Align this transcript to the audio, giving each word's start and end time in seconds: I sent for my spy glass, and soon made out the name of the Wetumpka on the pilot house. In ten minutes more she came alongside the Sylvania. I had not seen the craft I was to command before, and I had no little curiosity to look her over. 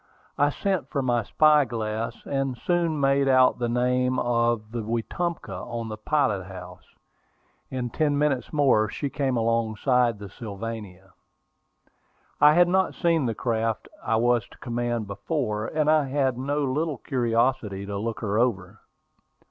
I 0.35 0.49
sent 0.49 0.89
for 0.89 1.03
my 1.03 1.21
spy 1.21 1.63
glass, 1.63 2.25
and 2.25 2.57
soon 2.57 2.99
made 2.99 3.27
out 3.27 3.59
the 3.59 3.69
name 3.69 4.17
of 4.17 4.71
the 4.71 4.81
Wetumpka 4.81 5.53
on 5.55 5.89
the 5.89 5.95
pilot 5.97 6.45
house. 6.47 6.95
In 7.69 7.91
ten 7.91 8.17
minutes 8.17 8.51
more 8.51 8.89
she 8.89 9.11
came 9.11 9.37
alongside 9.37 10.17
the 10.17 10.27
Sylvania. 10.27 11.13
I 12.39 12.55
had 12.55 12.67
not 12.67 12.95
seen 12.95 13.27
the 13.27 13.35
craft 13.35 13.87
I 14.03 14.15
was 14.15 14.47
to 14.47 14.57
command 14.57 15.05
before, 15.05 15.67
and 15.67 15.87
I 15.87 16.07
had 16.09 16.35
no 16.35 16.63
little 16.63 16.97
curiosity 16.97 17.85
to 17.85 17.95
look 17.99 18.21
her 18.21 18.39
over. 18.39 18.79